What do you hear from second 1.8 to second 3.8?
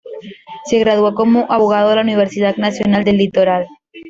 de la Universidad Nacional del Litoral.